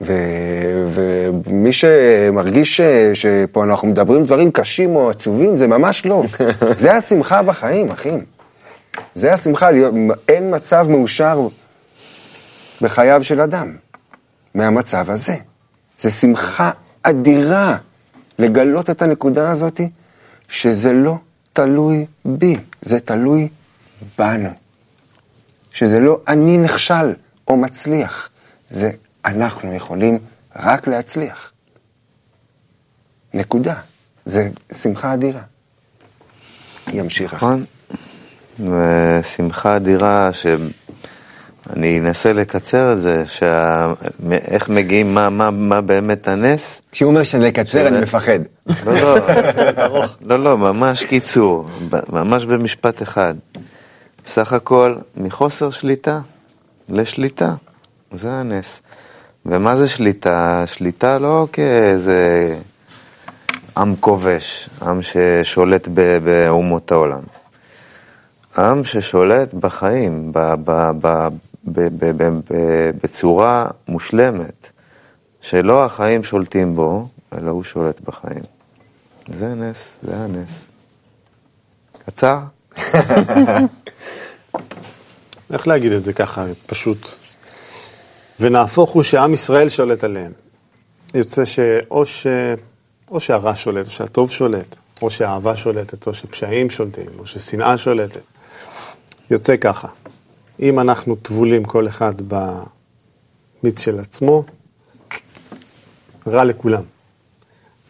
ו- 0.02 0.88
ומי 1.46 1.74
שמרגיש 1.74 2.78
ש- 2.78 3.22
שפה 3.22 3.64
אנחנו 3.64 3.88
מדברים 3.88 4.26
דברים 4.26 4.52
קשים 4.52 4.96
או 4.96 5.10
עצובים, 5.10 5.58
זה 5.58 5.68
ממש 5.68 6.06
לא. 6.06 6.24
זה 6.72 6.94
השמחה 6.94 7.42
בחיים, 7.42 7.90
אחים. 7.92 8.26
זה 9.16 9.34
השמחה, 9.34 9.70
אין 10.30 10.56
מצב 10.56 10.86
מאושר 10.90 11.48
בחייו 12.82 13.24
של 13.24 13.42
אדם 13.42 13.76
מהמצב 14.56 15.12
הזה. 15.12 15.36
זה 15.98 16.12
שמחה 16.12 16.72
אדירה 17.04 17.78
לגלות 18.42 18.90
את 18.90 19.02
הנקודה 19.02 19.52
הזאת, 19.52 19.82
שזה 20.48 20.94
לא 20.94 21.16
תלוי 21.54 22.06
בי, 22.26 22.56
זה 22.82 23.00
תלוי 23.00 23.48
בנו. 24.18 24.50
שזה 25.72 26.00
לא 26.00 26.20
אני 26.28 26.58
נכשל 26.58 27.14
או 27.48 27.58
מצליח, 27.58 28.30
זה 28.70 28.92
אנחנו 29.26 29.74
יכולים 29.74 30.20
רק 30.56 30.88
להצליח. 30.88 31.52
נקודה. 33.34 33.76
זה 34.26 34.50
שמחה 34.74 35.14
אדירה. 35.14 35.42
ימשיך. 36.94 37.34
נכון? 37.34 37.66
ושמחה 38.60 39.76
אדירה 39.76 40.30
שאני 41.74 42.00
אנסה 42.00 42.34
לקצר 42.34 42.94
את 42.94 43.00
זה, 43.00 43.24
שה... 43.28 43.94
איך 44.32 44.70
מגיעים, 44.70 45.13
מה, 45.13 45.30
מה, 45.30 45.51
מה 45.51 45.82
באמת 45.82 46.28
הנס? 46.28 46.82
כשהוא 46.92 47.10
אומר 47.10 47.24
שלקצר 47.24 47.88
אני 47.88 48.00
מפחד. 48.00 48.40
לא, 48.86 48.94
לא, 48.94 49.18
לא, 50.30 50.40
לא, 50.40 50.58
ממש 50.58 51.06
קיצור, 51.06 51.68
ממש 52.10 52.46
במשפט 52.46 53.01
אחד. 53.01 53.36
בסך 54.25 54.54
הכל, 54.54 54.96
מחוסר 55.18 55.70
שליטה 55.70 56.20
לשליטה, 56.90 57.54
זה 58.12 58.32
הנס. 58.32 58.82
ומה 59.46 59.78
זה 59.78 59.88
שליטה? 59.88 60.63
שליטה 60.68 61.20
לא 61.20 61.48
כאיזה 61.51 62.56
עם 63.78 63.96
כובש, 64.00 64.70
עם 64.82 65.00
ששולט 65.01 65.88
באומות 66.24 66.92
העולם. 66.92 67.22
עם 68.58 68.84
ששולט 68.86 69.54
בחיים, 69.54 70.32
ב- 70.34 70.56
ב- 70.66 70.92
ב- 71.01 71.28
בצורה 73.03 73.68
מושלמת, 73.88 74.70
שלא 75.41 75.86
החיים 75.86 76.24
שולטים 76.24 76.75
בו, 76.75 77.08
אלא 77.34 77.51
הוא 77.51 77.63
שולט 77.63 78.00
בחיים. 78.00 78.44
זה 79.27 79.56
נס, 79.56 79.98
זה 80.01 80.18
הנס. 80.18 80.65
קצר? 82.06 82.39
איך 85.53 85.68
להגיד 85.68 85.91
את 85.91 86.03
זה 86.03 86.13
ככה, 86.13 86.46
פשוט? 86.65 86.98
ונהפוך 88.39 88.91
הוא 88.91 89.03
שעם 89.03 89.34
ישראל 89.34 89.70
שולט 89.70 90.03
עליהם. 90.03 90.32
יוצא 91.13 91.46
שאו 91.46 92.06
ש... 92.06 92.27
או 93.12 93.20
שהרע 93.20 93.56
שולט, 93.56 93.86
או 93.86 93.91
שהטוב 93.91 94.32
שולט, 94.32 94.75
או 95.01 95.10
שהאהבה 95.10 95.56
שולטת, 95.56 96.08
או 96.08 96.13
שפשעים 96.13 96.70
שולטים, 96.70 97.10
או 97.20 97.27
ששנאה 97.27 97.77
שולטת. 97.77 98.22
יוצא 99.32 99.58
ככה, 99.58 99.88
אם 100.62 100.80
אנחנו 100.80 101.15
טבולים 101.15 101.65
כל 101.65 101.88
אחד 101.88 102.13
במיץ 102.27 103.82
של 103.82 104.00
עצמו, 104.00 104.44
רע 106.27 106.44
לכולם. 106.44 106.84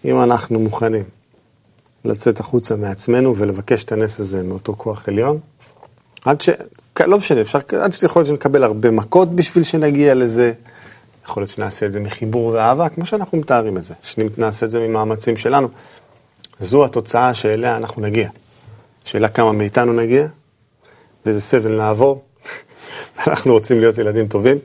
אם 0.06 0.24
אנחנו 0.24 0.60
מוכנים 0.60 1.04
לצאת 2.06 2.40
החוצה 2.40 2.76
מעצמנו 2.76 3.36
ולבקש 3.38 3.84
את 3.84 3.92
הנס 3.92 4.20
הזה 4.20 4.44
מאותו 4.44 4.74
כוח 4.78 5.08
עליון, 5.08 5.40
עד 6.26 6.42
ש... 6.42 6.50
לא 7.00 7.18
משנה, 7.18 7.42
אפשר, 7.42 7.60
עד 7.82 7.94
שיכול 7.94 8.20
להיות 8.20 8.28
שנקבל 8.28 8.64
הרבה 8.64 8.92
מכות 8.92 9.36
בשביל 9.36 9.64
שנגיע 9.64 10.14
לזה, 10.14 10.54
יכול 11.26 11.44
להיות 11.44 11.50
שנעשה 11.50 11.86
את 11.86 11.92
זה 11.92 12.00
מחיבור 12.00 12.46
ואהבה, 12.46 12.90
כמו 12.90 13.06
שאנחנו 13.06 13.38
מתארים 13.38 13.78
את 13.78 13.84
זה, 13.84 13.94
שנעשה 14.04 14.66
את 14.66 14.72
זה 14.72 14.80
ממאמצים 14.80 15.38
שלנו. 15.38 15.68
זו 16.60 16.86
התוצאה 16.86 17.34
שאליה 17.34 17.78
אנחנו 17.78 18.02
נגיע. 18.02 18.30
שאלה 19.06 19.30
כמה 19.30 19.52
מאיתנו 19.52 19.94
נגיע, 19.94 20.28
ואיזה 21.26 21.42
סבל 21.42 21.78
נעבור. 21.78 22.24
אנחנו 23.28 23.54
רוצים 23.54 23.80
להיות 23.80 23.98
ילדים 23.98 24.28
טובים, 24.28 24.58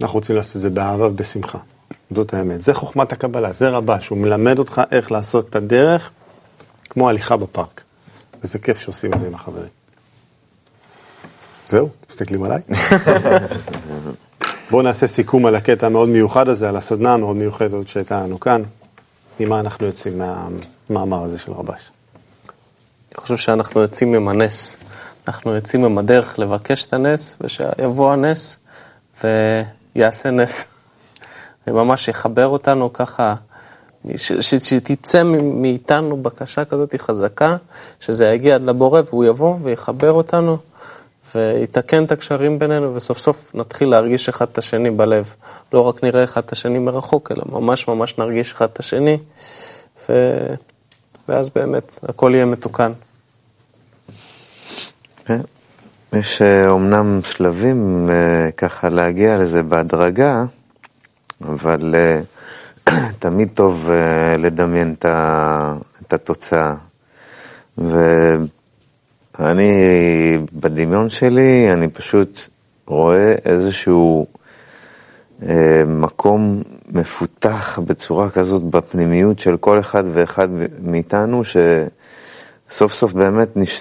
אנחנו 0.00 0.18
רוצים 0.18 0.36
לעשות 0.36 0.56
את 0.56 0.60
זה 0.60 0.70
באהבה 0.70 1.06
ובשמחה. 1.06 1.58
זאת 2.10 2.34
האמת. 2.34 2.60
זה 2.60 2.74
חוכמת 2.74 3.12
הקבלה, 3.12 3.52
זה 3.52 3.68
רבש, 3.68 4.08
הוא 4.08 4.18
מלמד 4.18 4.58
אותך 4.58 4.82
איך 4.90 5.12
לעשות 5.12 5.48
את 5.48 5.56
הדרך 5.56 6.10
כמו 6.90 7.08
הליכה 7.08 7.36
בפארק. 7.36 7.80
וזה 8.44 8.58
כיף 8.58 8.78
שעושים 8.80 9.12
את 9.14 9.20
זה 9.20 9.26
עם 9.26 9.34
החברים. 9.34 9.68
זהו, 11.68 11.88
מסתכלים 12.10 12.42
עליי? 12.42 12.60
בואו 14.70 14.82
נעשה 14.82 15.06
סיכום 15.06 15.46
על 15.46 15.54
הקטע 15.54 15.86
המאוד 15.86 16.08
מיוחד 16.08 16.48
הזה, 16.48 16.68
על 16.68 16.76
הסדנה 16.76 17.14
המאוד 17.14 17.36
מיוחדת 17.36 17.88
שהייתה 17.88 18.20
לנו 18.20 18.40
כאן. 18.40 18.62
ממה 19.40 19.60
אנחנו 19.60 19.86
יוצאים 19.86 20.18
מהמאמר 20.18 21.24
הזה 21.24 21.38
של 21.38 21.52
רבש? 21.52 21.90
אני 23.12 23.16
חושב 23.20 23.36
שאנחנו 23.36 23.80
יוצאים 23.80 24.14
עם 24.14 24.28
הנס. 24.28 24.76
אנחנו 25.28 25.54
יוצאים 25.54 25.84
עם 25.84 25.98
הדרך 25.98 26.38
לבקש 26.38 26.84
את 26.84 26.92
הנס, 26.92 27.36
ושיבוא 27.40 28.12
הנס 28.12 28.58
ויעשה 29.24 30.30
נס. 30.30 30.66
וממש 31.66 32.08
יחבר 32.08 32.46
אותנו 32.46 32.92
ככה, 32.92 33.34
ש- 34.16 34.32
ש- 34.32 34.54
שתצא 34.54 35.22
מאיתנו 35.42 36.16
בקשה 36.16 36.64
כזאת 36.64 36.94
חזקה, 36.98 37.56
שזה 38.00 38.26
יגיע 38.26 38.54
עד 38.54 38.62
לבורא 38.64 39.00
והוא 39.06 39.24
יבוא 39.24 39.56
ויחבר 39.62 40.12
אותנו 40.12 40.58
ויתקן 41.34 42.04
את 42.04 42.12
הקשרים 42.12 42.58
בינינו, 42.58 42.94
וסוף 42.94 43.18
סוף 43.18 43.54
נתחיל 43.54 43.88
להרגיש 43.88 44.28
אחד 44.28 44.46
את 44.52 44.58
השני 44.58 44.90
בלב. 44.90 45.34
לא 45.72 45.80
רק 45.80 46.04
נראה 46.04 46.24
אחד 46.24 46.42
את 46.44 46.52
השני 46.52 46.78
מרחוק, 46.78 47.32
אלא 47.32 47.42
ממש 47.46 47.88
ממש 47.88 48.18
נרגיש 48.18 48.52
אחד 48.52 48.68
את 48.72 48.78
השני, 48.78 49.18
ו... 50.08 50.12
ואז 51.28 51.50
באמת 51.50 52.00
הכל 52.08 52.30
יהיה 52.34 52.44
מתוקן. 52.44 52.92
כן. 55.24 55.40
יש 56.12 56.42
אה, 56.42 56.68
אומנם 56.68 57.20
שלבים 57.24 58.10
אה, 58.10 58.50
ככה 58.56 58.88
להגיע 58.88 59.38
לזה 59.38 59.62
בהדרגה, 59.62 60.44
אבל 61.44 61.94
אה, 61.94 62.20
תמיד 63.18 63.48
טוב 63.54 63.90
אה, 63.90 64.36
לדמיין 64.36 64.94
את 66.02 66.12
התוצאה. 66.12 66.74
ואני, 67.78 69.72
בדמיון 70.52 71.10
שלי, 71.10 71.72
אני 71.72 71.88
פשוט 71.88 72.40
רואה 72.86 73.34
איזשהו 73.44 74.26
אה, 75.48 75.82
מקום 75.86 76.62
מפותח 76.88 77.78
בצורה 77.86 78.30
כזאת 78.30 78.62
בפנימיות 78.62 79.38
של 79.38 79.56
כל 79.56 79.80
אחד 79.80 80.04
ואחד 80.12 80.48
מאיתנו, 80.82 81.42
שסוף 81.44 82.92
סוף 82.92 83.12
באמת 83.12 83.56
נש... 83.56 83.80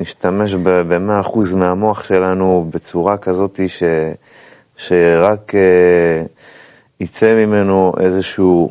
נשתמש 0.00 0.54
ב-100% 0.54 1.38
מהמוח 1.56 2.02
שלנו 2.02 2.68
בצורה 2.70 3.16
כזאת 3.16 3.60
ש... 3.66 3.82
שרק 4.76 5.54
אה, 5.54 6.22
יצא 7.00 7.34
ממנו 7.34 7.92
איזשהו 8.00 8.70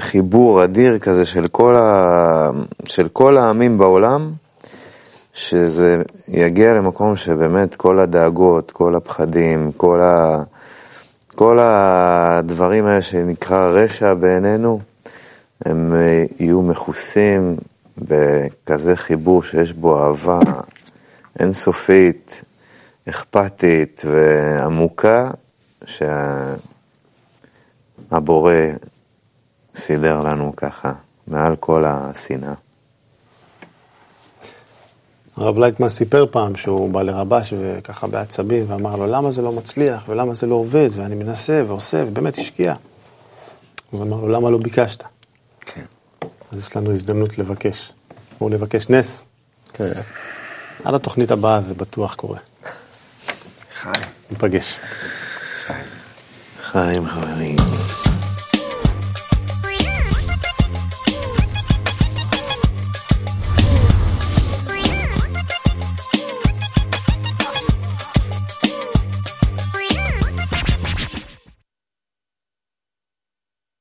חיבור 0.00 0.64
אדיר 0.64 0.98
כזה 0.98 1.26
של 1.26 1.48
כל, 1.48 1.76
ה... 1.76 2.50
של 2.84 3.08
כל 3.08 3.36
העמים 3.36 3.78
בעולם, 3.78 4.30
שזה 5.32 6.02
יגיע 6.28 6.74
למקום 6.74 7.16
שבאמת 7.16 7.74
כל 7.74 7.98
הדאגות, 7.98 8.70
כל 8.70 8.96
הפחדים, 8.96 9.72
כל, 9.76 10.00
ה... 10.00 10.42
כל 11.34 11.58
הדברים 11.60 12.86
האלה 12.86 13.02
שנקרא 13.02 13.68
רשע 13.68 14.14
בעינינו, 14.14 14.80
הם 15.64 15.94
אה, 15.94 16.24
יהיו 16.40 16.62
מכוסים 16.62 17.56
בכזה 18.08 18.96
חיבור 18.96 19.42
שיש 19.42 19.72
בו 19.72 20.02
אהבה 20.02 20.40
אינסופית, 21.40 22.44
אכפתית 23.08 24.02
ועמוקה, 24.04 25.30
שהבורא 28.10 28.54
סידר 29.76 30.22
לנו 30.22 30.52
ככה, 30.56 30.92
מעל 31.26 31.56
כל 31.56 31.84
השנאה. 31.86 32.54
הרב 35.36 35.58
לייטמן 35.58 35.88
סיפר 35.88 36.26
פעם 36.30 36.56
שהוא 36.56 36.90
בא 36.90 37.02
לרבש 37.02 37.54
וככה 37.58 38.06
בעצבים 38.06 38.64
ואמר 38.68 38.96
לו 38.96 39.06
למה 39.06 39.30
זה 39.30 39.42
לא 39.42 39.52
מצליח 39.52 40.08
ולמה 40.08 40.34
זה 40.34 40.46
לא 40.46 40.54
עובד 40.54 40.88
ואני 40.92 41.14
מנסה 41.14 41.62
ועושה 41.66 42.04
ובאמת 42.06 42.38
השקיע. 42.38 42.74
הוא 43.90 44.02
אמר 44.02 44.16
לו 44.16 44.28
למה 44.28 44.50
לא 44.50 44.58
ביקשת? 44.58 45.04
כן. 45.60 45.84
אז 46.52 46.58
יש 46.58 46.76
לנו 46.76 46.92
הזדמנות 46.92 47.38
לבקש. 47.38 47.92
בואו 48.38 48.50
נבקש 48.50 48.88
נס. 48.88 49.26
כן. 49.72 49.92
עד 50.84 50.94
התוכנית 50.94 51.30
הבאה 51.30 51.60
זה 51.60 51.74
בטוח 51.74 52.14
קורה. 52.14 52.38
חי. 53.82 53.90
ניפגש. 54.30 54.78
חיים 56.62 57.08
חברים. 57.08 57.56